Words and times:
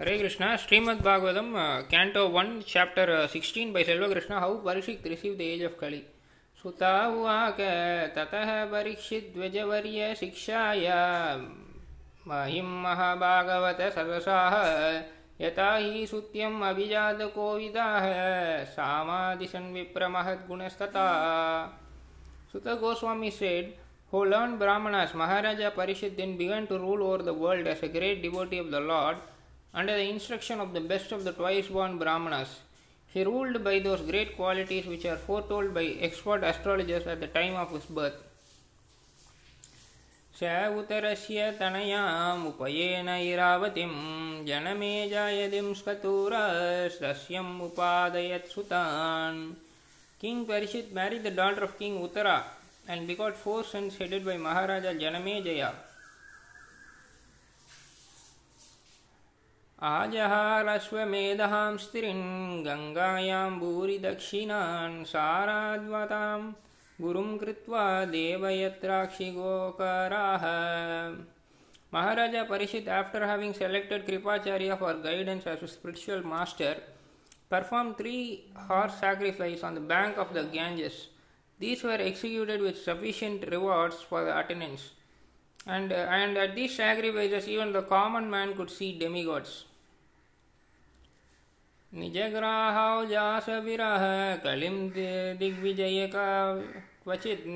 Hare 0.00 0.16
Krishna 0.18 0.46
Srimad Bhagavatam 0.56 1.34
canto 1.90 2.20
one 2.28 2.46
chapter 2.68 3.10
sixteen 3.32 3.72
by 3.72 3.82
सेलवकृष्ण 3.84 4.34
how 4.34 4.54
Parikshit 4.66 4.92
receive 5.06 5.34
the 5.34 5.40
age 5.46 5.64
of 5.64 5.72
Kali 5.80 5.98
सुता 6.64 6.92
हुआ 7.04 7.34
ततः 8.14 8.52
परीक्षित 8.64 9.32
द्वजवर्य 9.34 10.14
शिक्षाया, 10.20 11.00
महिम 12.28 12.70
महाभागवत 12.82 13.82
सरसा, 13.94 14.38
यता 15.40 15.74
ही 15.74 16.06
सुत्यम 16.06 16.64
अभिजात 16.68 17.20
कोविदा, 17.34 17.88
सामादिशन 18.70 19.72
विप्र 19.74 20.08
महद 20.08 20.48
सुत 22.52 22.68
Goswami 22.80 23.30
said 23.32 23.74
O 24.12 24.24
learned 24.24 24.56
brahmanas 24.58 25.12
Maharaja 25.16 25.68
Parikshit 25.76 26.16
then 26.16 26.36
began 26.36 26.64
to 26.66 26.76
rule 26.76 27.02
over 27.02 27.22
the 27.22 27.36
world 27.38 27.66
as 27.66 27.84
a 27.84 27.88
great 27.88 28.22
devotee 28.22 28.60
of 28.60 28.70
the 28.70 28.82
Lord 28.84 29.28
under 29.73 29.95
the 29.95 30.09
instruction 30.09 30.59
of 30.59 30.73
the 30.73 30.81
best 30.81 31.11
of 31.11 31.23
the 31.23 31.31
twice 31.31 31.67
born 31.67 31.97
Brahmanas. 31.97 32.59
He 33.13 33.23
ruled 33.23 33.63
by 33.63 33.79
those 33.79 34.01
great 34.01 34.35
qualities 34.35 34.85
which 34.85 35.05
are 35.05 35.17
foretold 35.17 35.73
by 35.73 35.85
expert 36.07 36.43
astrologers 36.43 37.07
at 37.07 37.19
the 37.19 37.27
time 37.27 37.55
of 37.55 37.71
his 37.71 37.85
birth. 37.85 38.21
स 40.39 40.43
उतरस्य 40.77 41.51
तनयामुपयेन 41.59 43.09
इरावतिं 43.09 43.91
जनमे 44.47 44.93
जायदिं 45.09 45.73
स्कतूरस्तस्यम् 45.79 47.61
उपादयत् 47.67 48.51
सुतान् 48.53 49.39
King 50.19 50.45
Parishit 50.45 50.91
married 50.91 51.23
the 51.23 51.31
daughter 51.31 51.63
of 51.63 51.77
King 51.79 52.01
Uttara 52.01 52.41
and 52.87 53.07
begot 53.07 53.35
four 53.37 53.63
sons 53.63 53.97
headed 53.97 54.25
by 54.25 54.37
Maharaja 54.37 54.93
Janamejaya. 54.93 55.71
आजहारश्वमेधां 59.82 61.76
स्त्रीन् 61.82 62.64
गङ्गायां 62.64 63.52
भूरिदक्षिणान् 63.58 64.96
शारद्वतां 65.12 66.40
गुरु 66.98 67.22
कृत्वा 67.42 67.84
देवयत्राक्षिगोकराः। 68.06 70.44
Maharaja 71.94 72.36
Parikshit 72.50 72.90
after 72.98 73.24
having 73.30 73.54
selected 73.54 74.04
Kripacharya 74.06 74.76
for 74.80 74.94
guidance 75.06 75.46
as 75.54 75.64
spiritual 75.70 76.22
master 76.34 76.74
perform 77.50 77.88
three 77.98 78.16
horse 78.68 78.92
sacrifice 79.00 79.64
on 79.64 79.74
the 79.74 79.78
bank 79.94 80.18
of 80.18 80.32
the 80.34 80.38
Ganges 80.52 80.96
these 81.60 81.84
were 81.84 82.00
executed 82.10 82.60
with 82.62 82.76
sufficient 82.84 83.48
rewards 83.56 84.04
for 84.10 84.20
the 84.24 84.28
attendance 84.44 84.80
and 85.68 85.92
and 85.92 86.36
at 86.36 86.54
these 86.54 86.70
sacrifice 86.76 87.48
even 87.48 87.72
the 87.72 87.84
common 87.88 88.24
man 88.36 88.52
could 88.54 88.68
see 88.78 88.92
demigods 89.24 89.64
निजग्राहौ 91.98 93.04
जासविरः 93.10 94.02
कलिं 94.42 94.76
दिग्विजयका 95.38 96.26
क्वचित् 97.04 97.46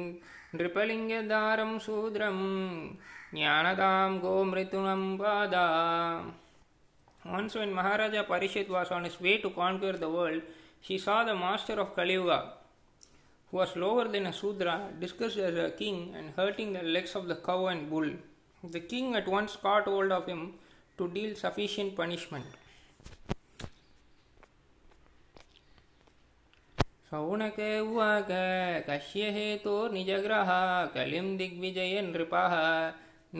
नृपलिङ्गदारं 0.57 1.79
शूद्रं 1.85 2.39
ज्ञानदां 3.35 4.19
गोमृतुनं 4.25 5.05
पादा 5.19 5.67
Once 7.27 7.55
when 7.55 7.73
Maharaja 7.73 8.25
Parishit 8.25 8.69
was 8.69 8.91
on 8.91 9.05
his 9.05 9.19
way 9.19 9.39
to 9.39 9.51
conquer 9.51 9.93
the 9.93 10.11
world, 10.11 10.43
she 10.83 10.99
saw 10.99 11.25
the 11.25 11.35
master 11.35 11.75
of 11.75 11.95
Kali 11.97 12.15
Yuga, 12.15 12.53
who 13.51 13.57
was 13.57 13.75
lower 13.77 14.09
than 14.09 14.27
a 14.27 14.33
Sudra, 14.33 14.89
disguised 15.01 15.39
as 15.39 15.57
a 15.57 15.71
king 15.71 16.13
and 16.15 16.35
hurting 16.37 16.75
the 16.75 16.83
legs 16.83 17.15
of 17.15 17.27
the 17.29 17.37
cow 17.37 17.69
and 17.69 17.89
bull. 17.89 18.11
The 18.63 18.81
king 18.81 19.15
at 19.15 19.27
once 19.27 19.57
caught 19.57 19.85
hold 19.85 20.13
of 20.13 20.27
him 20.27 20.55
to 20.99 21.09
deal 21.09 21.35
sufficient 21.35 21.97
punishment. 21.97 22.45
Shaunaka 27.15 27.59
उवाच 27.81 28.31
कस्य 28.87 29.27
हेतो 29.35 29.73
निजग्रह 29.89 30.49
कलिं 30.95 31.27
दिग्विजय 31.41 32.01
नृपः 32.07 32.55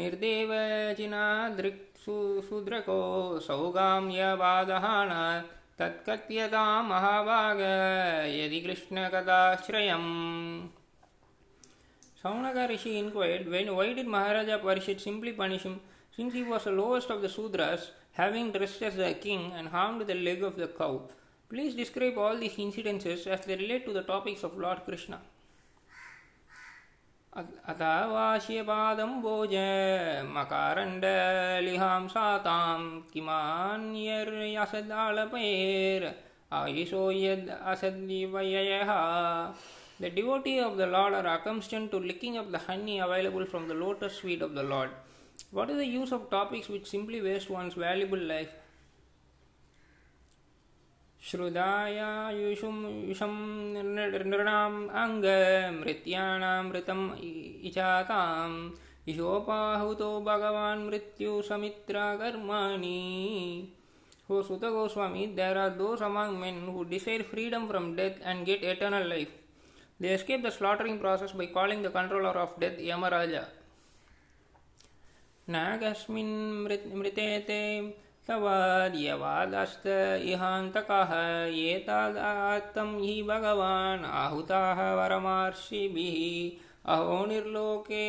निर्देवचिनादृक् 0.01 1.81
शूद्रको 2.05 2.99
सौगाम्यवादहान 3.47 5.11
तत्कथ्यतां 5.79 6.83
महाभाग 6.91 7.61
यदि 8.35 8.61
Krishna 8.67 9.09
कृष्णकदाश्रयम् 9.11 10.09
Saunaka 12.23 12.69
Rishi 12.69 12.97
inquired, 12.99 13.51
when, 13.51 13.75
why 13.75 13.93
did 13.93 14.07
Maharaja 14.07 14.59
Parishit 14.61 15.01
simply 15.01 15.33
punish 15.33 15.65
him 15.65 15.81
since 16.17 16.33
he 16.33 16.45
was 16.45 16.65
the 16.65 16.71
lowest 16.71 17.11
of 17.11 17.21
the 17.21 17.29
Sudras, 17.29 17.91
having 18.13 18.53
dressed 18.53 18.83
as 18.83 18.97
a 18.99 19.13
king 19.15 19.53
and 19.53 19.69
harmed 19.69 20.07
the 20.07 20.15
leg 20.15 20.43
of 20.43 20.57
the 20.57 20.69
cow? 20.69 21.03
Please 21.50 21.76
describe 21.76 22.18
all 22.18 22.38
these 22.38 22.58
incidences 22.58 23.28
as 23.28 23.46
they 23.46 23.56
relate 23.56 23.86
to 23.86 23.94
the 23.94 24.04
topics 24.04 24.44
of 24.44 24.58
Lord 24.58 24.80
Krishna. 24.86 25.20
अथवाश्यपादं 27.72 29.12
भोज 29.22 29.54
मकारण्डलिहां 30.36 32.08
सातां 32.14 32.80
किमान्यर्यसदालपैर् 33.14 36.06
आयुषो 36.60 37.04
यद् 37.12 37.50
असद्विवयः 37.74 38.92
The 40.02 40.10
devotee 40.10 40.60
of 40.60 40.78
the 40.78 40.88
Lord 40.88 41.14
are 41.14 41.28
accustomed 41.28 41.92
to 41.92 42.00
licking 42.00 42.38
up 42.38 42.52
the 42.52 42.58
honey 42.58 43.00
available 43.00 43.46
from 43.46 43.68
the 43.68 43.74
lotus 43.74 44.16
sweet 44.16 44.42
of 44.42 44.56
the 44.56 44.64
Lord. 44.64 44.90
What 45.52 45.70
is 45.70 45.78
the 45.78 45.86
use 45.86 46.14
of 46.14 46.30
topics 46.30 46.70
which 46.70 46.90
simply 46.90 47.22
waste 47.22 47.50
one's 47.50 47.74
valuable 47.74 48.18
life? 48.18 48.54
श्रुदायायुषुं 51.35 52.77
युषं 53.09 53.35
नृणाम् 54.31 54.77
अङ्गमृत्याणामृतम् 55.03 57.05
इचाताम्। 57.69 58.57
इषोपाहुतो 59.11 60.11
भगवान् 60.27 60.87
मृत्युसमित्रा 60.87 62.05
कर्माणि। 62.17 63.01
हो 64.29 64.43
सुत 64.43 64.65
Goswami 64.75 65.27
there 65.39 65.59
are 65.59 65.71
those 65.81 65.89
among 66.05 66.37
men 66.39 66.65
who 66.67 66.85
desire 66.91 67.23
freedom 67.31 67.67
from 67.69 67.95
death 67.97 68.23
and 68.23 68.45
get 68.45 68.63
eternal 68.65 69.09
life 69.09 69.29
they 70.03 70.09
escape 70.15 70.47
the 70.47 70.51
slaughtering 70.51 70.99
process 71.01 71.33
by 71.37 71.47
calling 71.57 71.85
the 71.87 71.89
controller 71.97 72.37
of 72.37 72.59
death 72.61 72.81
Yamaraja 72.81 73.45
नागस्मिन् 75.49 76.65
मृत 76.65 76.85
मृतेते 76.95 77.61
तवाद्यवादस्त 78.29 79.87
इहान्तकः 80.33 81.13
एतादात्तं 81.73 82.91
हि 83.01 83.17
भगवान् 83.29 84.05
आहुताः 84.23 84.81
वरमार्षिभिः 84.99 86.19
अहो 86.95 87.25
निर्लोके 87.27 88.05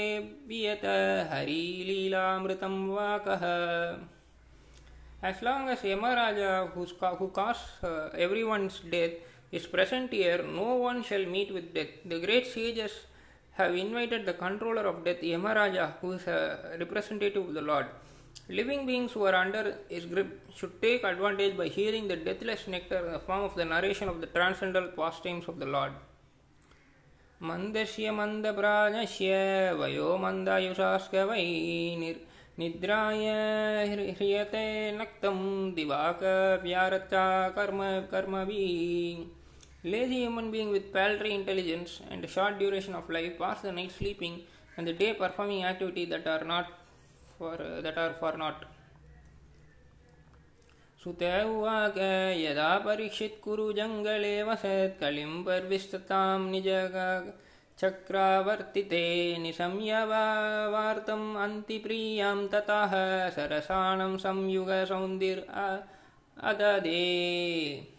वियत 0.48 0.86
हरिलीलामृतं 1.31 2.75
वाकः 2.96 3.46
As 5.24 5.42
long 5.42 5.70
as 5.70 5.80
Yamaraja, 5.80 6.70
who 6.72 7.28
caused 7.30 7.62
uh, 7.84 8.09
everyone's 8.14 8.80
death, 8.81 9.14
is 9.52 9.66
present 9.66 10.12
here, 10.12 10.44
no 10.44 10.75
one 10.75 11.02
shall 11.02 11.25
meet 11.25 11.52
with 11.52 11.74
death. 11.74 11.88
The 12.06 12.20
great 12.20 12.46
sages 12.46 12.92
have 13.54 13.74
invited 13.74 14.28
the 14.28 14.34
controller 14.34 14.86
of 14.86 15.04
death, 15.04 15.22
Yamaraja, 15.22 15.94
who 16.00 16.12
is 16.12 16.28
a 16.28 16.78
representative 16.80 17.48
of 17.48 17.54
the 17.56 17.62
Lord. 17.62 17.88
Living 18.49 18.84
beings 18.87 19.12
who 19.12 19.25
are 19.25 19.34
under 19.34 19.78
his 19.88 20.06
grip 20.06 20.31
should 20.55 20.81
take 20.83 21.05
advantage 21.05 21.56
by 21.56 21.69
hearing 21.69 22.09
the 22.09 22.16
deathless 22.16 22.66
nectar 22.66 23.06
in 23.06 23.12
the 23.12 23.21
form 23.21 23.43
of 23.43 23.55
the 23.55 23.65
narration 23.65 24.09
of 24.09 24.21
the 24.21 24.27
transcendental 24.27 24.91
pastimes 25.00 25.47
of 25.49 25.59
the 25.59 25.66
Lord. 25.66 25.93
मन्दस्य 27.49 28.11
मन्दप्राजस्य 28.16 29.28
वयो 29.81 30.09
मन्दायुषास्क 30.25 31.15
वै 31.28 31.44
निर् 32.00 32.19
निद्राय 32.61 33.27
ह्रियते 34.16 34.65
नक्तं 34.99 35.38
दिवाक 35.76 36.23
व्यारता 36.64 37.26
कर्म 37.58 37.81
कर्मभिः 38.11 39.25
Lazy 39.82 40.25
human 40.25 40.50
being 40.50 40.70
with 40.70 40.93
paltry 40.93 41.32
intelligence 41.35 42.02
and 42.11 42.23
a 42.23 42.29
short 42.29 42.58
duration 42.58 42.94
of 42.94 43.08
life 43.08 43.38
pass 43.38 43.62
the 43.62 43.73
night 43.73 43.91
sleeping 43.91 44.43
and 44.76 44.87
the 44.87 44.93
day 44.93 45.14
performing 45.14 45.64
activity 45.64 46.05
that 46.05 46.26
are 46.26 46.44
not 46.44 46.67
for 47.38 47.54
uh, 47.62 47.82
that 47.82 47.98
are 47.98 48.14
for 48.14 48.38
naught. 48.38 48.66
सुत 51.04 51.22
उवाच 51.22 51.98
यदा 52.42 52.70
परीक्षित् 52.86 53.42
कुरु 53.42 53.66
जङ्गले 53.80 54.32
वसत् 54.44 54.98
कलिं 55.02 55.34
पर्विस्ततां 55.46 56.40
निज 56.52 56.70
चक्रावर्तिते 57.80 59.04
निशम्य 59.44 60.04
वार्तम् 60.12 61.28
अन्तिप्रियाँ 61.44 62.36
ततः 62.54 62.94
सरसाणं 63.36 64.18
संयुगसौन्दिर् 64.24 65.44
अददे 66.52 67.04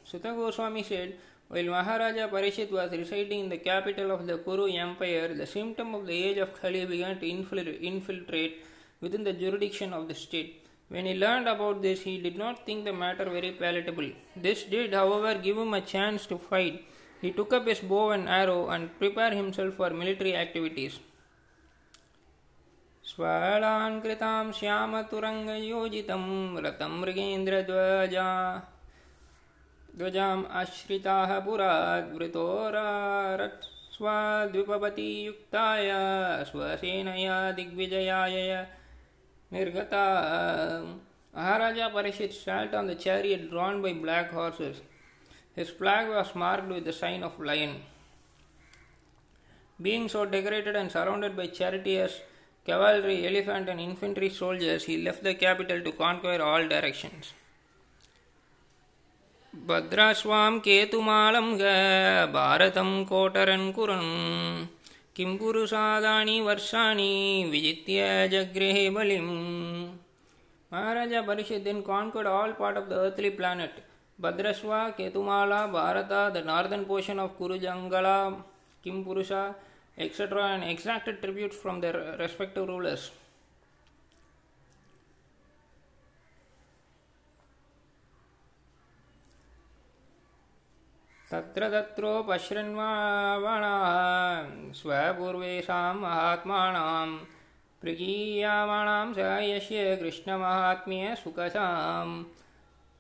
Sutta 0.07 0.37
Goswami 0.37 0.85
said, 0.85 1.17
While 1.49 1.65
Maharaja 1.65 2.29
Parishit 2.29 2.71
was 2.71 2.93
residing 2.93 3.41
in 3.41 3.49
the 3.49 3.59
capital 3.59 4.13
of 4.13 4.25
the 4.25 4.39
Kuru 4.39 4.73
Empire, 4.73 5.35
the 5.35 5.47
symptom 5.47 5.97
of 5.97 6.07
the 6.07 6.13
age 6.13 6.39
of 6.39 6.61
Kali 6.61 6.87
began 6.87 7.19
to 7.19 7.27
infiltrate 7.27 8.65
within 9.02 9.24
the 9.24 9.34
jurisdiction 9.34 9.94
of 9.94 10.08
the 10.08 10.16
state. 10.16 10.64
When 10.90 11.06
he 11.06 11.14
learned 11.14 11.48
about 11.48 11.82
this, 11.82 12.02
he 12.02 12.18
did 12.18 12.38
not 12.38 12.66
think 12.66 12.86
the 12.86 12.94
matter 12.94 13.26
very 13.26 13.52
palatable. 13.52 14.10
This 14.36 14.64
did, 14.64 14.94
however, 14.94 15.40
give 15.40 15.58
him 15.58 15.74
a 15.74 15.82
chance 15.82 16.26
to 16.28 16.38
fight. 16.38 16.84
He 17.22 17.32
took 17.32 17.54
up 17.54 17.68
his 17.68 17.80
bow 17.80 18.12
and 18.12 18.28
arrow 18.28 18.70
and 18.70 18.98
prepared 19.00 19.34
himself 19.34 19.76
for 19.76 19.90
military 19.92 20.36
activities. 20.36 21.00
स्वलाङ्कृतां 23.12 24.52
श्यामतुरङ्गयोजितं 24.58 26.26
रतं 26.66 26.94
मृगेन्द्रध्वजा 27.00 28.28
ध्वजाम् 30.00 30.44
आश्रिताः 30.60 31.32
पुराद्वृतोरारत् 31.46 32.30
स्वद्विपपतियुक्ताय 33.96 35.90
स्वसेनया 36.50 37.38
दिग्विजयाय 37.58 38.38
निर्गता 39.54 40.04
Maharaja 41.34 41.90
Parishit 41.90 42.34
sat 42.34 42.74
on 42.74 42.88
the 42.88 42.96
chariot 42.96 43.50
drawn 43.50 43.82
by 43.82 43.94
black 43.94 44.32
horses. 44.32 44.82
His 45.56 45.70
flag 45.70 46.10
was 46.10 46.36
marked 46.36 46.68
with 46.68 46.84
the 46.84 46.92
sign 46.92 47.24
of 47.24 47.40
lion. 47.40 47.76
Being 49.82 50.10
so 50.10 50.26
decorated 50.26 50.76
and 50.76 50.92
surrounded 50.92 51.38
by 51.38 51.48
charioteers, 51.48 52.20
cavalry, 52.66 53.26
elephant, 53.26 53.70
and 53.70 53.80
infantry 53.80 54.30
soldiers, 54.30 54.84
he 54.84 55.04
left 55.04 55.24
the 55.24 55.34
capital 55.34 55.82
to 55.82 55.94
conquer 55.94 56.42
all 56.42 56.68
directions. 56.68 57.34
भद्रास्वां 59.70 60.60
केतुमालं 60.66 61.48
ग 61.60 61.72
भारतं 62.34 62.92
कोटरन्कुरन् 63.06 64.12
किं 65.17 65.37
वर्षा 65.39 66.41
वर्षाणि 66.41 67.13
विजित्य 67.51 68.29
जगृहे 68.29 68.89
बलिम्। 68.91 69.29
Parikshit 71.23 71.67
in 71.67 71.81
conquered 71.81 72.27
all 72.27 72.53
part 72.53 72.77
of 72.77 72.89
the 72.89 72.93
earthly 72.93 73.31
planet 73.31 73.79
Bhadrashva, 74.19 74.73
Ketumala, 74.99 75.67
Bharata 75.67 76.13
the 76.35 76.43
northern 76.47 76.85
portion 76.85 77.21
of 77.21 77.33
Kurujangala 77.39 78.19
किं 78.85 79.03
etcetera 79.99 80.53
and 80.55 80.65
exacted 80.65 81.21
tribute 81.21 81.53
from 81.53 81.81
their 81.81 81.97
respective 82.21 82.67
rulers 82.67 83.11
तत्र 91.31 91.69
तत्रोपश्रन्वाणाः 91.71 92.75
स्वपूर्वेषां 94.81 95.95
महात्मानां 96.03 97.09
प्रगीयामाणां 97.83 99.07
स 99.15 99.25
यस्य 99.45 99.97
कृष्णमाहात्म्य 100.03 101.15
सुखसाम् 101.23 102.13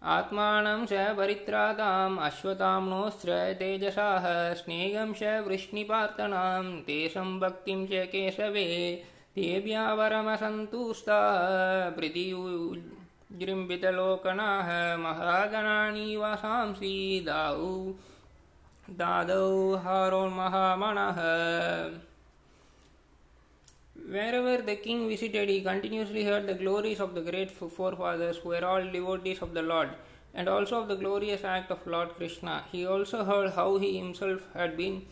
आत्मानं 0.03 0.83
च 0.91 1.05
परित्राताम् 1.19 2.19
अश्वताम्नोऽस्त्र 2.29 3.37
तेजसाः 3.61 4.27
स्नेहं 4.63 5.13
च 5.21 5.37
वृष्णिपार्तनां 5.47 6.65
तेषं 6.89 7.31
भक्तिं 7.41 7.79
च 7.93 8.03
केशवे 8.15 8.67
तेभ्यावरमसन्तुष्टाः 9.37 11.39
प्रीतिजृम्बितलोकनाः 11.97 14.69
महागणानि 15.07 16.09
वासांसि 16.17 16.95
दाऊ 17.27 17.73
Dadau 18.89 19.83
Harun 19.83 20.31
Mahamanah. 20.31 21.99
Wherever 24.09 24.63
the 24.63 24.77
king 24.77 25.09
visited, 25.09 25.49
he 25.49 25.61
continuously 25.61 26.23
heard 26.23 26.47
the 26.47 26.55
glories 26.55 27.01
of 27.01 27.17
the 27.17 27.21
great 27.21 27.51
forefathers 27.51 28.37
who 28.37 28.51
were 28.51 28.65
all 28.65 28.85
devotees 28.89 29.43
of 29.43 29.55
the 29.55 29.63
Lord, 29.63 29.89
and 30.33 30.49
also 30.49 30.83
of 30.83 30.87
the 30.87 30.95
glorious 30.95 31.43
act 31.43 31.73
of 31.73 31.85
Lord 31.85 32.11
Krishna. 32.11 32.63
He 32.71 32.87
also 32.87 33.25
heard 33.25 33.55
how 33.55 33.77
he 33.79 33.99
himself 33.99 34.43
had 34.55 34.77
been 34.77 35.05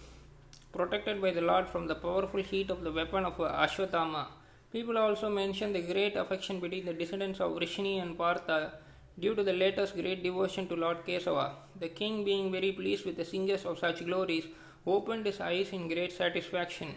protected 0.73 1.21
by 1.21 1.32
the 1.32 1.41
Lord 1.41 1.69
from 1.69 1.88
the 1.88 1.97
powerful 1.97 2.43
heat 2.44 2.71
of 2.71 2.85
the 2.85 2.93
weapon 2.93 3.25
of 3.25 3.38
Ashwatthama. 3.38 4.26
People 4.73 4.97
also 4.97 5.29
mentioned 5.29 5.75
the 5.75 5.82
great 5.82 6.15
affection 6.15 6.61
between 6.61 6.85
the 6.87 6.93
descendants 6.93 7.41
of 7.41 7.50
Vrishni 7.56 8.00
and 8.00 8.17
Partha 8.17 8.75
due 9.19 9.36
to 9.36 9.44
the 9.44 9.53
latter's 9.53 9.91
great 9.91 10.24
devotion 10.24 10.68
to 10.68 10.75
Lord 10.75 11.06
Kesava. 11.06 11.51
The 11.80 11.89
king, 11.89 12.24
being 12.24 12.51
very 12.51 12.71
pleased 12.71 13.06
with 13.06 13.18
the 13.18 13.25
singers 13.25 13.65
of 13.65 13.80
such 13.80 14.06
glories, 14.06 14.45
opened 14.86 15.25
his 15.25 15.41
eyes 15.41 15.71
in 15.71 15.88
great 15.88 16.12
satisfaction. 16.12 16.94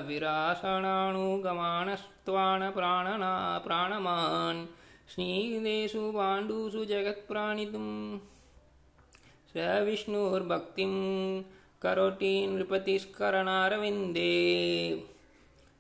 विरासणानुगमानस्त्वान् 0.08 2.72
प्राणना 2.76 3.32
प्राणमान् 3.66 4.60
स्निग्धेषु 5.12 6.02
पाण्डुषु 6.12 6.80
जगत्प्राणितुं 6.84 7.88
स 9.52 9.68
विष्णुर्भक्तिं 9.86 10.94
करोति 11.82 12.34
नृपतिस्करणारविन्दे 12.54 14.32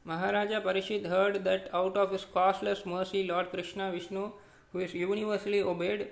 Maharaja 0.08 0.62
Parishit 0.62 1.06
heard 1.06 1.44
that 1.44 1.68
out 1.74 1.94
of 1.98 2.12
his 2.12 2.24
causeless 2.24 2.86
mercy, 2.86 3.26
Lord 3.26 3.50
Krishna 3.50 3.90
Vishnu, 3.92 4.30
who 4.72 4.78
is 4.78 4.94
universally 4.94 5.60
obeyed, 5.60 6.08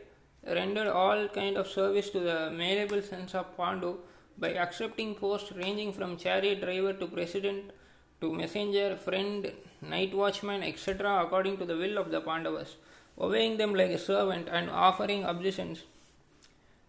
rendered 0.46 0.88
all 0.88 1.28
kind 1.28 1.56
of 1.56 1.66
service 1.66 2.10
to 2.10 2.20
the 2.20 2.50
malleable 2.50 3.00
sons 3.00 3.34
of 3.34 3.56
Pandu 3.56 3.96
by 4.36 4.50
accepting 4.50 5.14
posts 5.14 5.52
ranging 5.52 5.94
from 5.94 6.18
chariot 6.18 6.60
driver 6.60 6.92
to 6.92 7.06
president 7.06 7.70
to 8.20 8.34
messenger, 8.34 8.96
friend, 8.96 9.50
night 9.80 10.14
watchman, 10.14 10.62
etc., 10.62 11.22
according 11.24 11.56
to 11.56 11.64
the 11.64 11.76
will 11.76 11.96
of 11.96 12.10
the 12.10 12.20
Pandavas, 12.20 12.76
obeying 13.18 13.56
them 13.56 13.74
like 13.74 13.90
a 13.90 13.98
servant 13.98 14.46
and 14.50 14.68
offering 14.68 15.24
obeisance 15.24 15.84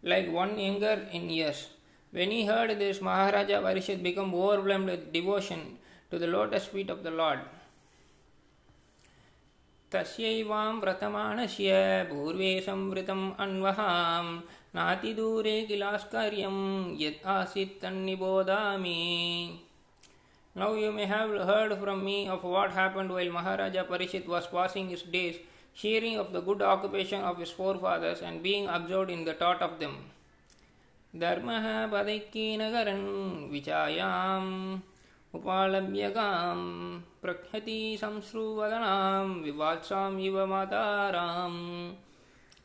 like 0.03 0.31
one 0.31 0.59
younger 0.59 1.07
in 1.13 1.31
years. 1.31 1.69
When 2.11 2.31
he 2.31 2.45
heard 2.45 2.79
this, 2.79 3.01
Maharaja 3.01 3.63
Parishit 3.63 4.03
became 4.03 4.35
overwhelmed 4.35 4.87
with 4.87 5.13
devotion 5.13 5.79
to 6.11 6.19
the 6.19 6.27
lotus 6.27 6.67
feet 6.67 6.91
of 6.91 7.03
the 7.03 7.11
Lord. 7.11 7.41
तस्यैवां 9.93 10.81
व्रतमाणस्य 10.81 11.73
पूर्वे 12.11 12.51
संवृतम् 12.67 13.25
अन्वहां 13.45 14.25
नातिदूरे 14.77 15.61
किलास्कार्यं 15.69 16.57
यत् 17.01 17.27
आसीत् 17.35 17.81
तन्निबोधामि 17.83 19.01
Now 20.55 20.75
you 20.75 20.93
may 20.93 21.07
have 21.07 21.31
heard 21.31 21.79
from 21.79 22.05
me 22.05 22.29
of 22.29 22.43
what 22.45 22.73
happened 22.73 23.11
while 23.11 23.31
Maharaja 23.31 23.85
Parishit 23.85 24.27
was 24.27 24.47
passing 24.47 24.89
his 24.89 25.03
days 25.03 25.37
hearing 25.74 26.18
of 26.18 26.34
the 26.34 26.42
good 26.42 26.62
occupation 26.62 27.22
of 27.22 27.38
his 27.38 27.52
forefathers 27.52 28.22
and 28.22 28.42
being 28.42 28.68
absorbed 28.68 29.12
in 29.12 29.26
the 29.26 29.34
thought 29.34 29.62
of 29.62 29.80
them. 29.80 29.96
धर्मः 31.16 31.66
पदैक्यनगरन् 31.92 33.06
विचायाम् 33.52 34.80
उपालभ्यगां 35.36 36.58
प्रख्यति 37.22 37.98
संश्रुवदनां 38.02 39.44
विवात्सां 39.44 40.20
इव 40.20 40.46
माताराम् 40.46 41.62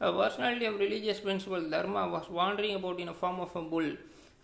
A 0.04 0.12
personality 0.12 0.64
of 0.64 0.80
religious 0.80 1.20
principle, 1.20 1.70
Dharma, 1.70 2.08
was 2.08 2.28
wandering 2.28 2.74
about 2.74 2.98
in 2.98 3.06
the 3.06 3.12
form 3.12 3.38
of 3.38 3.54
a 3.54 3.62
bull, 3.62 3.88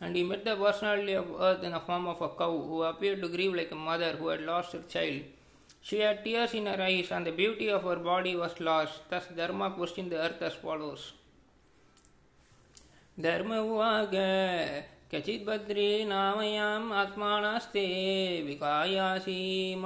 and 0.01 0.15
he 0.15 0.23
met 0.23 0.45
the 0.45 0.55
personality 0.55 1.15
of 1.15 1.27
earth 1.41 1.65
in 1.65 1.73
the 1.73 1.81
form 1.81 2.07
of 2.07 2.23
a 2.23 2.29
cow, 2.29 2.57
who 2.57 2.85
appeared 2.85 3.21
to 3.21 3.29
grieve 3.29 3.55
like 3.55 3.73
a 3.73 3.75
mother 3.75 4.13
who 4.13 4.29
had 4.29 4.43
lost 4.43 4.73
her 4.73 4.83
child. 4.89 5.23
She 5.83 6.01
had 6.01 6.25
tears 6.25 6.53
in 6.55 6.67
her 6.67 6.81
eyes, 6.83 7.11
and 7.11 7.27
the 7.27 7.33
beauty 7.33 7.69
of 7.71 7.83
her 7.85 7.97
body 7.97 8.37
was 8.37 8.61
lost. 8.61 9.01
Thus, 9.09 9.27
Dharma 9.37 9.71
questioned 9.71 10.13
the 10.13 10.19
earth 10.19 10.43
as 10.43 10.55
follows. 10.55 11.13
Dharma 13.17 13.57
uvaga 13.57 14.85
क्वचित् 15.11 15.45
भद्रे 15.47 16.05
नामयाम् 16.05 16.93
आत्मानास्ते 16.93 17.85
विकायासीम 18.47 19.85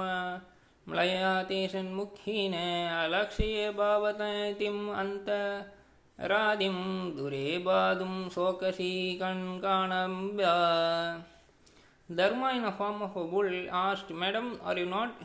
म्लया 0.89 1.31
ते 1.49 1.59
सन्मुखीन 1.73 2.53
अलक्ष्ये 2.53 3.69
भावततिम् 3.77 4.89
अन्तरादिं 5.01 6.75
दुरे 7.15 7.57
बाधुं 7.65 8.29
शोकसी 8.35 8.91
कण्काणम्ब्या 9.21 10.55
Dharma 12.09 12.49
in 12.55 12.65
a 12.65 12.71
form 12.73 13.01
of 13.01 13.15
a 13.15 13.23
bull 13.23 13.49
asked, 13.71 14.09
Madam, 14.09 14.59
are 14.61 14.77
you 14.77 14.85
not 14.85 15.15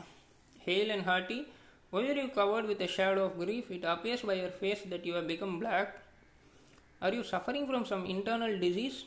hale 0.63 0.91
and 0.91 1.03
hearty? 1.03 1.47
Why 1.89 2.07
are 2.09 2.13
you 2.13 2.29
covered 2.29 2.65
with 2.65 2.81
a 2.81 2.87
shadow 2.87 3.25
of 3.25 3.37
grief? 3.37 3.71
It 3.71 3.83
appears 3.83 4.21
by 4.21 4.33
your 4.33 4.49
face 4.49 4.81
that 4.89 5.05
you 5.05 5.13
have 5.13 5.27
become 5.27 5.59
black. 5.59 5.97
Are 7.01 7.13
you 7.13 7.23
suffering 7.23 7.67
from 7.67 7.85
some 7.85 8.05
internal 8.05 8.59
disease? 8.59 9.05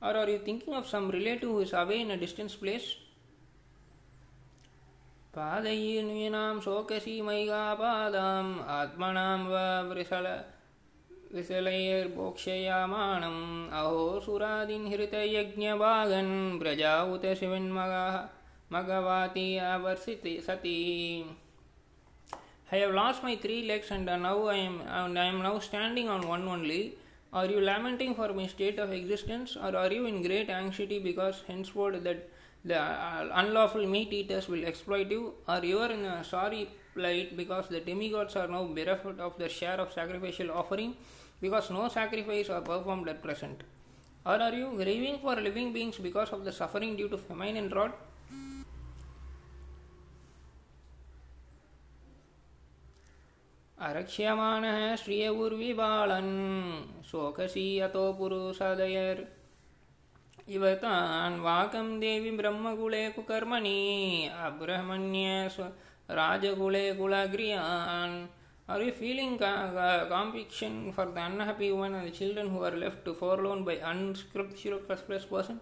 Or 0.00 0.16
are 0.16 0.28
you 0.28 0.38
thinking 0.38 0.74
of 0.74 0.86
some 0.86 1.10
relative 1.10 1.48
who 1.48 1.60
is 1.60 1.72
away 1.72 2.00
in 2.00 2.10
a 2.10 2.16
distant 2.16 2.58
place? 2.58 2.96
पादैर्नूनां 5.34 6.60
शोकसीमैगापादाम् 6.62 8.48
आत्मनां 8.76 9.42
वा 9.50 9.66
वृषल 9.90 10.26
विसलैर्भोक्षयामाणम् 11.34 13.44
अहो 13.80 14.00
सुरादिन्हृतयज्ञभागन् 14.24 16.32
प्रजा 16.60 16.94
उत 17.14 17.26
शिवन्मगः 17.40 18.16
I 18.75 18.79
have 22.79 22.93
lost 22.93 23.23
my 23.23 23.35
three 23.37 23.63
legs 23.67 23.89
and 23.89 24.05
now 24.05 24.47
I 24.47 24.55
am 24.55 25.13
now 25.13 25.59
standing 25.59 26.09
on 26.09 26.27
one 26.27 26.45
only. 26.45 26.97
Are 27.31 27.45
you 27.45 27.61
lamenting 27.61 28.15
for 28.15 28.33
my 28.33 28.47
state 28.47 28.77
of 28.79 28.91
existence, 28.91 29.55
or 29.55 29.73
are 29.77 29.89
you 29.91 30.07
in 30.07 30.21
great 30.21 30.49
anxiety 30.49 30.99
because 30.99 31.43
henceforth 31.47 32.03
that 32.03 32.27
the 32.65 32.77
uh, 32.77 33.29
unlawful 33.35 33.85
meat 33.87 34.11
eaters 34.11 34.49
will 34.49 34.65
exploit 34.65 35.09
you, 35.09 35.35
or 35.47 35.63
you 35.63 35.79
are 35.79 35.91
in 35.91 36.03
a 36.03 36.21
sorry 36.25 36.67
plight 36.93 37.37
because 37.37 37.69
the 37.69 37.79
demigods 37.79 38.35
are 38.35 38.49
now 38.49 38.65
bereft 38.65 39.05
of 39.05 39.37
their 39.37 39.47
share 39.47 39.79
of 39.79 39.93
sacrificial 39.93 40.51
offering, 40.51 40.97
because 41.39 41.69
no 41.69 41.87
sacrifice 41.87 42.49
are 42.49 42.59
performed 42.61 43.07
at 43.07 43.23
present? 43.23 43.63
Or 44.25 44.41
are 44.41 44.53
you 44.53 44.71
grieving 44.75 45.19
for 45.19 45.35
living 45.35 45.71
beings 45.71 45.97
because 45.97 46.29
of 46.31 46.43
the 46.43 46.51
suffering 46.51 46.97
due 46.97 47.07
to 47.07 47.17
famine 47.17 47.55
and 47.55 47.69
drought? 47.69 47.95
अरक्ष्यमाणः 53.87 54.95
श्रियउर्विबालन् 55.01 56.33
शोकसी 57.09 57.67
अतो 57.87 58.05
पुरुषदयर् 58.19 59.21
इव 60.55 60.63
तान् 60.83 61.39
वाकं 61.41 61.99
देवि 61.99 62.31
ब्रह्मकुले 62.37 63.03
कुकर्मणि 63.15 63.77
अब्रह्मण्य 64.45 65.49
स्व 65.55 65.63
राजकुले 66.19 66.85
कुलग्रियान् 67.01 68.17
Are 68.67 68.81
you 68.81 68.91
feeling 68.91 69.37
compassion 69.37 70.91
for 70.91 71.05
the 71.05 71.21
unhappy 71.23 71.71
woman 71.71 71.93
and 71.93 72.07
the 72.07 72.11
children 72.11 72.49
who 72.49 72.63
are 72.63 72.75
left 72.75 73.05
to 73.05 73.13
forlorn 73.13 73.63
by 73.63 73.73
unscriptural 73.73 74.79
person? 74.79 75.59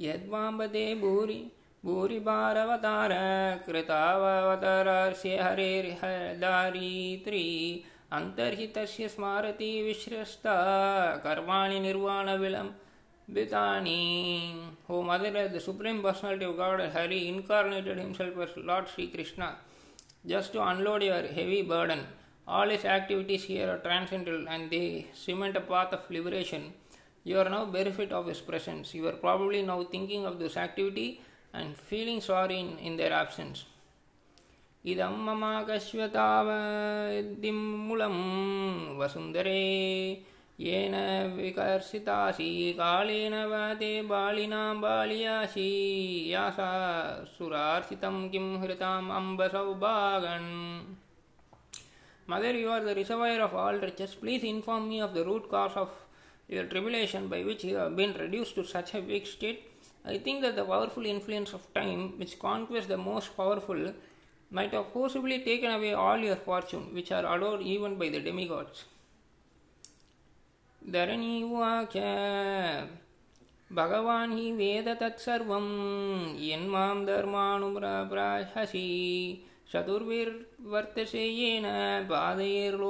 यद्वाम्बते 0.00 0.82
भूरि 0.94 1.36
भूरिभारवतार 1.84 3.12
कृतावतरस्य 3.66 5.36
हरेर्हदारीत्री 5.42 7.42
अन्तर्हितस्य 8.18 9.08
स्मारति 9.08 9.70
विश्रस्ता 9.82 10.54
कर्माणि 11.24 11.78
निर्वाणविलम्बितानि 11.80 12.74
O 14.90 15.02
Mother, 15.02 15.48
the 15.48 15.60
Supreme 15.60 16.02
Personality 16.02 16.46
of 16.46 16.56
God, 16.56 16.80
Hari, 16.80 17.28
incarnated 17.28 17.98
himself 17.98 18.38
as 18.38 18.56
Lord 18.56 18.88
Sri 18.88 19.08
Krishna 19.08 19.56
just 20.26 20.52
to 20.54 20.62
unload 20.66 21.02
your 21.02 21.22
heavy 21.22 21.62
burden. 21.62 22.06
All 22.46 22.68
his 22.70 22.86
activities 22.86 23.44
here 23.44 23.68
are 23.70 23.78
transcendental 23.78 24.48
and 24.48 24.70
they 24.70 25.08
cement 25.12 25.56
a 25.56 25.60
path 25.60 25.92
of 25.92 26.10
liberation. 26.10 26.72
You 27.24 27.38
are 27.40 27.48
now 27.50 27.66
benefit 27.66 28.12
of 28.12 28.26
his 28.26 28.40
presence. 28.40 28.94
You 28.94 29.06
are 29.08 29.12
probably 29.12 29.60
now 29.60 29.84
thinking 29.84 30.24
of 30.24 30.38
this 30.38 30.56
activity 30.56 31.20
and 31.52 31.76
feeling 31.76 32.22
sorry 32.22 32.58
in, 32.60 32.78
in 32.78 32.96
their 32.96 33.12
absence. 33.12 33.66
इदं 34.92 35.14
ममाकश्वतावदिं 35.26 36.50
मूलं 37.86 38.16
वसुन्धरे 38.98 39.62
येन 40.60 40.94
विकर्षितासि 41.36 42.50
कालेन 42.78 43.34
वते 43.50 43.90
बालिनां 44.12 44.80
बालियासि 44.80 45.68
यासा 46.32 46.70
सुरार्चितं 47.38 48.16
किं 48.28 48.46
हृताम् 48.62 49.10
अम्बसौभागन् 49.18 50.54
Mother, 52.30 52.52
you 52.52 52.68
are 52.68 52.84
the 52.84 52.94
reservoir 52.94 53.40
of 53.40 53.54
all 53.54 53.72
riches. 53.72 54.14
Please 54.14 54.42
inform 54.44 54.90
me 54.90 55.00
of 55.00 55.14
the 55.14 55.24
root 55.24 55.48
cause 55.50 55.72
of 55.76 55.88
your 56.46 56.64
tribulation 56.64 57.28
by 57.28 57.42
which 57.42 57.64
you 57.64 57.76
have 57.76 57.96
been 57.96 58.12
reduced 58.20 58.54
to 58.56 58.64
such 58.64 58.92
a 58.92 59.00
weak 59.00 59.26
state. 59.26 59.62
I 60.04 60.18
think 60.18 60.42
that 60.42 60.54
the 60.54 60.64
powerful 60.64 61.06
influence 61.06 61.54
of 61.54 61.62
time, 61.72 62.18
which 62.18 62.38
conquers 62.38 62.86
the 62.86 62.98
most 62.98 63.34
powerful, 63.34 63.94
might 64.52 64.72
have 64.72 64.92
possibly 64.92 65.38
taken 65.40 65.70
away 65.70 65.92
all 65.92 66.18
your 66.18 66.36
fortune, 66.36 66.86
which 66.92 67.12
are 67.12 67.26
adored 67.34 67.62
even 67.62 67.98
by 67.98 68.08
the 68.08 68.20
demigods. 68.20 68.86
धरणी 70.82 71.42
उवाच 71.42 71.94
भगवान् 73.70 74.36
हि 74.38 74.52
वेद 74.52 74.88
तत्सर्वं 75.00 75.66
यन्मां 76.40 76.96
धर्मानुप्राह्यसि 77.06 78.84
चतुर्विर्वर्तसे 79.72 81.24
येन 81.24 81.66
पादैर्लोकसुखावहै 82.10 82.86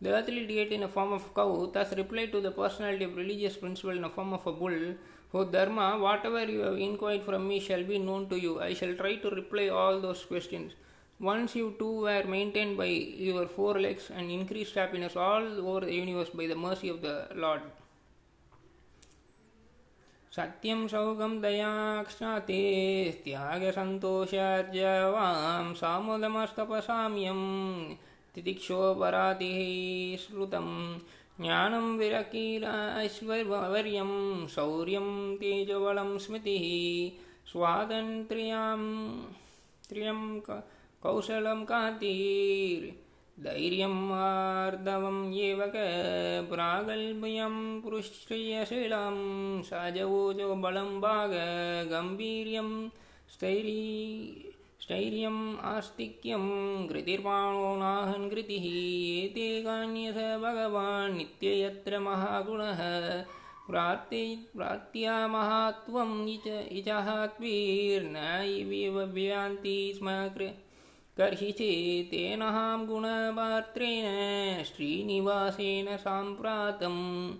The 0.00 0.10
earthly 0.10 0.46
deity 0.46 0.74
in 0.74 0.82
the 0.82 0.88
form 0.88 1.12
of 1.12 1.24
a 1.24 1.34
cow 1.34 1.70
thus 1.72 1.92
replied 1.96 2.32
to 2.32 2.40
the 2.40 2.50
personality 2.50 3.04
of 3.04 3.16
religious 3.16 3.56
principle 3.56 3.92
in 3.92 4.02
the 4.02 4.08
form 4.08 4.32
of 4.32 4.46
a 4.46 4.52
bull, 4.52 4.94
O 5.32 5.44
Dharma, 5.44 5.98
whatever 5.98 6.44
you 6.44 6.60
have 6.60 6.78
inquired 6.78 7.22
from 7.22 7.48
me 7.48 7.58
shall 7.58 7.82
be 7.82 7.98
known 7.98 8.28
to 8.28 8.38
you. 8.38 8.60
I 8.60 8.74
shall 8.74 8.94
try 8.94 9.16
to 9.16 9.30
reply 9.30 9.68
all 9.68 10.00
those 10.00 10.24
questions. 10.24 10.72
Once 11.18 11.56
you 11.56 11.74
two 11.78 12.02
were 12.02 12.24
maintained 12.24 12.76
by 12.76 12.86
your 12.86 13.46
four 13.46 13.80
legs 13.80 14.10
and 14.14 14.30
increased 14.30 14.74
happiness 14.74 15.16
all 15.16 15.68
over 15.68 15.86
the 15.86 15.94
universe 15.94 16.30
by 16.30 16.46
the 16.46 16.54
mercy 16.54 16.88
of 16.88 17.02
the 17.02 17.28
Lord. 17.34 17.62
सत्यं 20.36 20.80
सौगं 20.90 21.34
दयाक्षाते 21.42 22.62
त्यागसन्तोषार्जवां 23.24 25.66
सामुदमस्तपसाम्यं 25.80 27.42
तितिक्षोपराधिः 28.35 30.17
श्रुतं 30.17 30.97
ज्ञानं 31.41 31.97
विरकीराश्वर्यं 31.97 34.11
शौर्यं 34.47 35.37
तेजवलं 35.37 36.17
स्मृतिः। 36.17 36.65
स्वातन्त्र्यां, 37.51 38.79
त्र्यं 39.89 40.41
कौशलं 41.03 41.65
कातिर्धैर्यं 41.65 44.11
आर्दवं 44.11 45.33
एव 45.33 45.71
प्रागल्भ्यं 46.51 47.81
पुरुश्रियशीलं 47.81 49.61
सजवोजो 49.61 50.55
बलं 50.55 51.01
भागगम्भीर्यं 51.01 52.89
स्थैर्य 53.33 54.48
चैर्यम् 54.89 55.57
आस्तिक्यं 55.63 56.87
कृतिर्माणो 56.87 57.75
नाहङ्कृतिः 57.75 58.63
एते 59.23 59.61
कान्यस 59.61 60.15
भगवान्नित्ययत्र 60.15 61.99
महागुणः। 61.99 62.77
प्रार्थ 63.67 64.09
प्रात्या 64.57 65.27
महात्वम् 65.27 66.29
इचहात्वर्नैव 66.77 69.13
व्यान्ति 69.13 69.93
स्म 69.95 70.29
कृ 70.37 70.47
कर्हि 71.17 71.51
चेतेनहां 71.51 72.85
गुणपात्रेण 72.85 74.63
श्रीनिवासेन 74.63 75.97
साम्प्रातं 75.97 77.31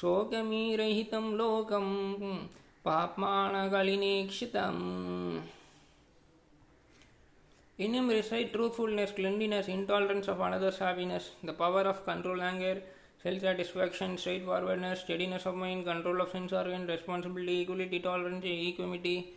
शोकमीरहितं 0.00 1.32
लोकं 1.32 2.06
पाप्मानकलिनीक्षितम् 2.84 5.55
In 7.78 7.92
him 7.92 8.08
reside 8.08 8.54
truthfulness, 8.54 9.12
cleanliness, 9.12 9.68
intolerance 9.68 10.28
of 10.28 10.40
another's 10.40 10.78
happiness, 10.78 11.32
the 11.42 11.52
power 11.52 11.82
of 11.82 12.04
control 12.04 12.40
anger, 12.40 12.82
self 13.22 13.40
satisfaction, 13.42 14.16
straightforwardness, 14.16 15.00
steadiness 15.00 15.44
of 15.44 15.56
mind, 15.56 15.84
control 15.84 16.22
of 16.22 16.30
sense 16.30 16.54
organ, 16.54 16.86
responsibility, 16.86 17.60
equality, 17.60 18.00
tolerance, 18.00 18.46
equanimity, 18.46 19.34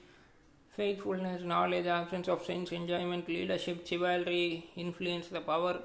faithfulness, 0.69 1.43
knowledge, 1.43 1.85
absence 1.85 2.29
of 2.29 2.45
sense 2.45 2.71
enjoyment, 2.71 3.27
leadership, 3.27 3.85
chivalry, 3.85 4.69
influence, 4.77 5.27
the 5.27 5.41
power 5.41 5.81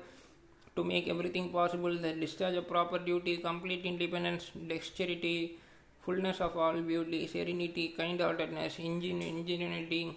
to 0.76 0.84
make 0.84 1.08
everything 1.08 1.50
possible, 1.50 1.96
the 1.98 2.12
discharge 2.12 2.54
of 2.54 2.68
proper 2.68 3.00
duty, 3.00 3.38
complete 3.38 3.84
independence, 3.84 4.52
dexterity, 4.68 5.58
fullness 6.02 6.40
of 6.40 6.56
all 6.56 6.80
beauty, 6.80 7.26
serenity, 7.26 7.88
kind 7.96 8.20
heartedness, 8.20 8.78
ingenuity, 8.78 10.16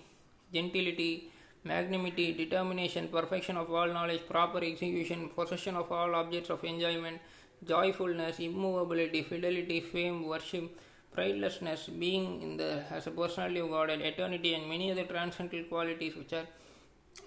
gentility, 0.54 1.32
magnanimity, 1.64 2.34
determination, 2.34 3.08
perfection 3.08 3.58
of 3.58 3.72
all 3.72 3.88
knowledge, 3.88 4.22
proper 4.30 4.60
execution, 4.64 5.30
possession 5.30 5.76
of 5.76 5.92
all 5.92 6.16
objects 6.16 6.50
of 6.50 6.64
enjoyment, 6.64 7.20
joyfulness, 7.66 8.40
immovability, 8.40 9.24
fidelity, 9.24 9.82
fame, 9.82 10.26
worship, 10.28 10.80
pridelessness, 11.16 11.88
being 12.00 12.42
in 12.42 12.58
the 12.58 12.84
as 12.92 13.08
a 13.08 13.12
personality 13.12 13.60
of 13.60 13.70
God, 13.70 13.90
eternity, 13.90 14.54
and 14.54 14.70
many 14.70 14.92
other 14.92 15.04
transcendental 15.04 15.68
qualities 15.68 16.16
which 16.16 16.34
are 16.34 16.46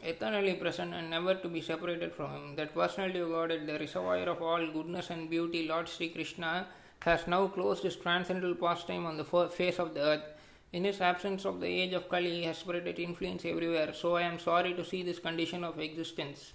eternally 0.03 0.55
present 0.55 0.95
and 0.95 1.11
never 1.11 1.35
to 1.35 1.49
be 1.49 1.61
separated 1.61 2.15
from 2.15 2.31
Him. 2.31 2.57
That 2.57 2.75
personality 2.75 3.19
of 3.19 3.31
God, 3.31 3.51
the 3.51 3.79
reservoir 3.79 4.29
of 4.29 4.41
all 4.41 4.65
goodness 4.73 5.11
and 5.11 5.29
beauty, 5.29 5.67
Lord 5.67 5.89
Sri 5.89 6.09
Krishna, 6.11 6.69
has 7.01 7.27
now 7.27 7.49
closed 7.49 7.83
his 7.83 7.97
transcendental 7.97 8.55
pastime 8.55 9.07
on 9.07 9.17
the 9.17 9.25
face 9.49 9.79
of 9.79 9.95
the 9.95 10.01
earth. 10.01 10.23
In 10.74 10.84
his 10.84 11.00
absence 11.00 11.46
of 11.46 11.62
the 11.62 11.68
age 11.68 11.94
of 11.94 12.10
Kali, 12.10 12.32
he 12.32 12.44
has 12.44 12.58
spread 12.58 12.86
its 12.86 13.00
influence 13.00 13.46
everywhere. 13.46 13.94
So 13.94 14.18
I 14.18 14.24
am 14.24 14.40
sorry 14.40 14.74
to 14.74 14.84
see 14.84 15.04
this 15.04 15.20
condition 15.20 15.64
of 15.64 15.80
existence. 15.80 16.54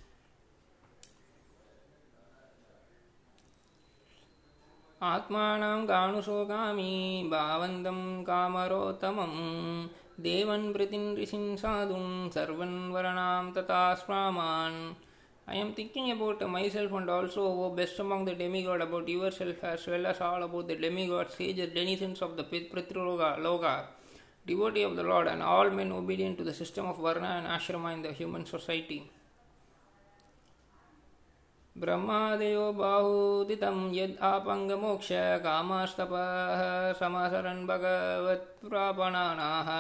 आत्मानं 5.02 5.86
गाणुशोकामी 5.88 6.92
भावन्तं 7.32 8.00
कामरोत्तमं 8.24 9.32
देवन् 10.26 10.72
प्रतिन् 10.72 11.16
ऋषिन् 11.18 11.56
साधुं 11.56 12.06
servant 12.34 12.92
वर्णां 12.92 13.52
तथा 13.52 13.82
स्प्रामान् 14.00 14.76
I 15.48 15.56
am 15.56 15.72
thinking 15.74 16.12
about 16.12 16.48
myself 16.48 16.92
and 16.92 17.10
also 17.10 17.42
oh, 17.42 17.70
best 17.70 17.98
among 17.98 18.24
the 18.24 18.34
demigod 18.34 18.82
about 18.82 19.08
yourself 19.08 19.64
as 19.64 19.84
well 19.84 20.06
as 20.06 20.20
all 20.20 20.44
about 20.44 20.68
the 20.68 20.76
demigod 20.76 21.32
sages, 21.32 21.72
denizens 21.74 22.22
of 22.22 22.36
the 22.36 22.44
Pritruloka, 22.44 23.36
Loka, 23.38 23.86
devotee 24.46 24.82
of 24.82 24.96
the 24.96 25.02
Lord, 25.02 25.26
and 25.26 25.42
all 25.42 25.70
men 25.70 25.92
obedient 25.92 26.38
to 26.38 26.44
the 26.44 26.54
system 26.54 26.86
of 26.86 26.98
Varna 26.98 27.38
and 27.38 27.46
Ashrama 27.46 27.94
in 27.94 28.02
the 28.02 28.12
human 28.12 28.46
society. 28.46 29.10
ब्रह्मादयो 31.76 32.62
बाहुदितं 32.78 33.76
यद् 33.94 34.16
आपङ्गमोक्ष 34.28 35.08
कामास्तपः 35.44 36.62
समसरन् 37.00 37.66
भगवत्प्रापणानाः 37.68 39.70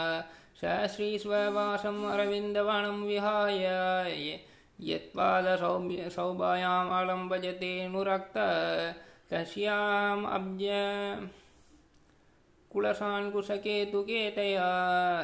स 0.60 0.62
श्रीस्ववासम् 0.94 2.06
अरविन्दवनं 2.12 3.02
विहाय 3.08 3.64
यत्पादसौम्य 4.90 6.08
सौभायाम् 6.16 6.94
अलम्बजते 7.00 7.72
नुरक्त 7.92 8.38
तस्याम् 9.32 10.24
अब्ज 10.36 10.64
कुलसान्कुशकेतुकेतया 12.75 14.69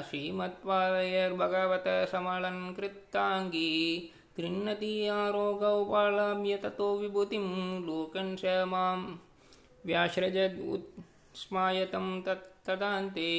श्रीमत्पादयर्भगवत 0.10 1.88
समलङ्कृताङ्गी 2.12 3.72
गृह्णति 4.38 4.94
आरोगौपालाम्य 5.16 6.58
ततो 6.64 6.88
विभूतिं 7.00 7.48
लोकन् 7.88 8.38
स 8.44 8.64
माँ 8.74 8.94
व्याश्रजद् 9.86 10.62
उत्स्मायतं 10.76 12.08
तत् 12.28 12.48
तदान्ते 12.68 13.30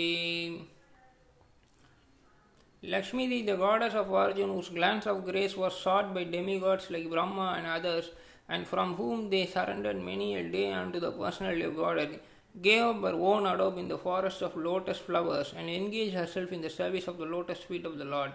Lakshmi, 2.84 3.42
the 3.46 3.56
goddess 3.56 3.94
of 3.94 4.10
origin, 4.10 4.48
whose 4.48 4.68
glance 4.68 5.06
of 5.06 5.24
grace 5.24 5.56
was 5.56 5.72
sought 5.78 6.12
by 6.12 6.24
demigods 6.24 6.90
like 6.90 7.08
Brahma 7.08 7.54
and 7.56 7.64
others, 7.64 8.10
and 8.48 8.66
from 8.66 8.96
whom 8.96 9.30
they 9.30 9.46
surrendered 9.46 10.02
many 10.02 10.34
a 10.34 10.42
day 10.42 10.72
unto 10.72 10.98
the 10.98 11.12
personality 11.12 11.62
of 11.62 11.76
God, 11.76 12.18
gave 12.60 12.82
up 12.82 13.00
her 13.02 13.14
own 13.14 13.46
adobe 13.46 13.80
in 13.80 13.88
the 13.88 13.96
forest 13.96 14.42
of 14.42 14.56
lotus 14.56 14.98
flowers 14.98 15.54
and 15.56 15.70
engaged 15.70 16.14
herself 16.14 16.52
in 16.52 16.60
the 16.60 16.68
service 16.68 17.08
of 17.08 17.18
the 17.18 17.24
lotus 17.24 17.60
feet 17.60 17.86
of 17.86 17.96
the 17.96 18.04
Lord. 18.04 18.32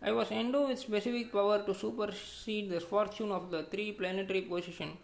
I 0.00 0.12
was 0.12 0.30
endowed 0.30 0.68
with 0.68 0.78
specific 0.78 1.32
power 1.32 1.62
to 1.62 1.74
supersede 1.74 2.70
the 2.70 2.80
fortune 2.80 3.32
of 3.32 3.50
the 3.50 3.64
three 3.64 3.92
planetary 3.92 4.42
positions 4.42 4.96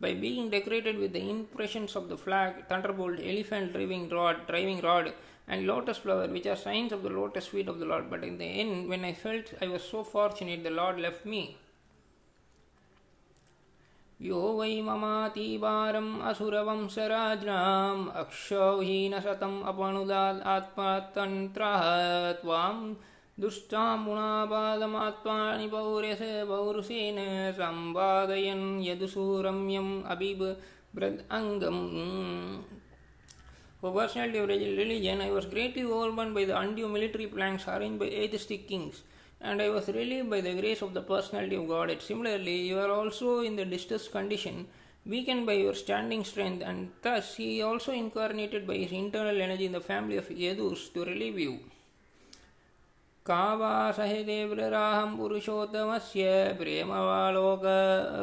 by 0.00 0.14
being 0.14 0.50
decorated 0.50 0.98
with 0.98 1.12
the 1.12 1.30
impressions 1.30 1.94
of 1.94 2.08
the 2.08 2.16
flag, 2.16 2.66
thunderbolt, 2.68 3.20
elephant 3.22 3.72
driving 3.72 4.08
rod, 4.08 4.46
driving 4.46 4.80
rod, 4.80 5.12
and 5.46 5.66
lotus 5.66 5.98
flower, 5.98 6.26
which 6.26 6.46
are 6.46 6.56
signs 6.56 6.92
of 6.92 7.02
the 7.02 7.10
lotus 7.10 7.46
feet 7.46 7.68
of 7.68 7.78
the 7.78 7.86
Lord. 7.86 8.10
But 8.10 8.24
in 8.24 8.38
the 8.38 8.44
end, 8.44 8.88
when 8.88 9.04
I 9.04 9.12
felt 9.12 9.52
I 9.62 9.68
was 9.68 9.82
so 9.82 10.04
fortunate, 10.04 10.62
the 10.62 10.70
Lord 10.70 11.00
left 11.00 11.24
me. 11.24 11.56
यो 14.27 14.41
वै 14.57 14.75
ममातीवारम् 14.87 16.11
असुरवंशराज्ञाम् 16.29 18.03
अक्षौहीनशतम् 18.21 19.57
अपणुदात् 19.71 20.45
आत्मतन्त्रः 20.55 21.83
त्वां 22.41 22.77
दुष्टां 23.43 23.97
गुणापादमात्मानि 24.05 25.67
पौर्यस 25.73 26.23
पौरुषेण 26.51 27.19
सम्पादयन् 27.59 28.65
यदुसूरम्यम् 28.87 29.93
अबिब्रद् 30.15 31.21
अङ्गम् 31.39 31.83
For 33.81 33.91
personality 33.93 34.39
of 34.39 34.47
religion, 34.47 35.21
I 35.21 35.29
was 35.29 35.45
greatly 35.45 35.83
overwhelmed 35.83 36.33
by 36.33 36.45
the 36.45 36.57
undue 36.57 36.87
military 36.87 37.27
plans 37.27 37.67
arranged 37.67 37.99
by 37.99 38.07
atheistic 38.07 38.67
kings, 38.67 39.03
and 39.41 39.61
I 39.61 39.69
was 39.69 39.87
relieved 39.87 40.29
by 40.29 40.41
the 40.41 40.53
grace 40.53 40.81
of 40.81 40.93
the 40.93 41.01
personality 41.01 41.55
of 41.55 41.67
God. 41.67 41.95
Similarly, 42.01 42.67
you 42.67 42.79
are 42.79 42.89
also 42.89 43.41
in 43.41 43.55
the 43.55 43.65
distressed 43.65 44.11
condition, 44.11 44.67
weakened 45.05 45.45
by 45.45 45.53
your 45.53 45.73
standing 45.73 46.23
strength, 46.23 46.63
and 46.63 46.91
thus 47.01 47.35
He 47.35 47.61
also 47.61 47.91
incarnated 47.91 48.65
by 48.65 48.75
His 48.75 48.91
internal 48.91 49.41
energy 49.41 49.65
in 49.65 49.71
the 49.71 49.81
family 49.81 50.17
of 50.17 50.29
Yadus 50.29 50.93
to 50.93 51.05
relieve 51.05 51.39
you. 51.39 51.59
कावासहिदेव्रराहं 53.27 55.11
पुरुषोत्तमस्य 55.17 56.23
प्रेमवालोक 56.59 57.63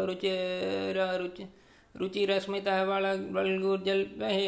रुचिररुचि 0.08 1.44
रुचिरस्मितः 2.00 2.78
वल्गुर्जल्पहे 2.88 4.44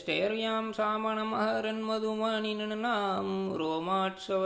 स्टेर्यां 0.00 0.64
सामणमहरन्मधुमनिनां 0.78 3.26
रोमाट्सव 3.60 4.44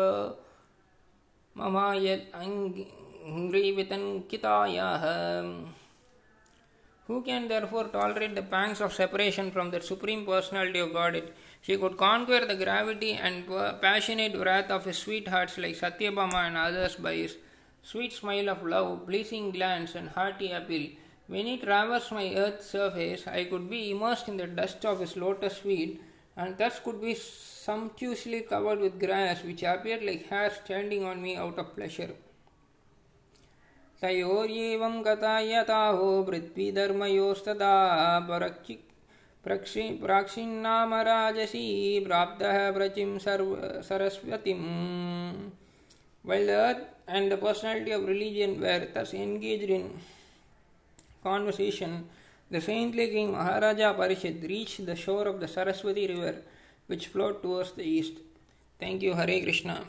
Mama, 1.58 1.96
yet 1.96 2.34
मम 2.34 2.74
यत् 2.76 3.92
अङ्घ्रीवितङ्कितायाः 3.96 5.04
Who 7.08 7.22
can 7.22 7.48
therefore 7.48 7.86
tolerate 7.86 8.36
the 8.36 8.44
pangs 8.44 8.82
of 8.82 8.92
separation 8.92 9.52
from 9.52 9.72
the 9.72 9.80
Supreme 9.80 10.26
Personality 10.26 10.80
of 10.80 10.92
God? 10.92 11.32
She 11.62 11.78
could 11.78 11.96
conquer 11.96 12.46
the 12.46 12.58
gravity 12.58 13.14
and 13.14 13.48
passionate 13.82 14.36
wrath 14.36 14.70
of 14.70 14.84
his 14.84 14.98
sweethearts 14.98 15.58
like 15.58 15.78
Satyabhama 15.78 16.48
and 16.48 16.58
others 16.58 16.96
by 16.96 17.14
his 17.14 17.38
sweet 17.84 18.12
smile 18.12 18.50
of 18.50 18.62
love, 18.64 19.06
pleasing 19.06 19.52
glance, 19.52 19.96
and 19.96 20.10
hearty 20.10 20.52
appeal. 20.52 20.90
When 21.28 21.46
he 21.46 21.58
traversed 21.58 22.12
my 22.12 22.36
earth 22.36 22.64
surface, 22.66 23.28
I 23.28 23.46
could 23.46 23.70
be 23.70 23.92
immersed 23.92 24.28
in 24.28 24.36
the 24.36 24.48
dust 24.48 24.84
of 24.84 25.00
his 25.00 25.16
lotus 25.16 25.60
feet 25.60 26.02
and 26.37 26.57
thus 26.57 26.81
could 26.81 27.01
be 27.01 27.15
sumptuously 27.15 28.43
covered 28.43 28.81
with 28.81 28.99
grass, 28.99 29.43
which 29.43 29.63
appeared 29.63 30.03
like 30.03 30.27
hair 30.29 30.51
standing 30.51 31.05
on 31.05 31.23
me 31.23 31.37
out 31.37 31.59
of 31.59 31.75
pleasure. 31.77 32.15
तयोर्येवं 34.03 35.03
कथा 35.03 35.39
यथाहो 35.41 36.23
पृथ्वीधर्मयोस्तदा 36.29 37.75
परक्षि 38.29 38.75
प्रक्षि 39.45 39.83
प्राक्षिन्नाम 40.03 40.95
राजसी 41.09 41.65
प्राप्तः 42.07 42.71
प्रचिं 42.77 43.19
सर्व 43.19 43.57
सरस्वतीम् 43.89 44.65
While 46.23 46.47
the 46.47 46.53
earth 46.53 46.83
and 47.09 47.33
the 47.33 47.37
personality 47.37 47.93
of 47.93 48.05
religion 48.05 48.61
were 48.61 48.87
thus 48.93 49.15
engaged 49.15 49.71
in 49.71 49.99
conversation, 51.23 52.05
the 52.52 52.62
saintly 52.62 53.08
king 53.08 53.32
Maharaja 53.32 53.94
Parishit 53.94 54.48
reached 54.48 54.86
the 54.86 54.96
shore 54.96 55.28
of 55.28 55.40
the 55.40 55.48
Saraswati 55.48 56.08
river, 56.08 56.44
which 56.88 57.08
flowed 57.08 57.42
towards 57.42 57.72
the 57.72 57.84
east. 57.84 58.14
Thank 58.80 59.02
you, 59.02 59.14
Hare 59.14 59.42
Krishna. 59.42 59.86